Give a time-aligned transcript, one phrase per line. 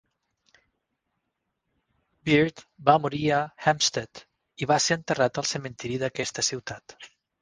[2.29, 4.23] Beard va morir a Hampstead
[4.63, 6.99] i va ser enterrat al cementiri d'aquesta ciutat.